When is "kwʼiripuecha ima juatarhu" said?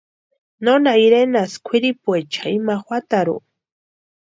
1.65-3.37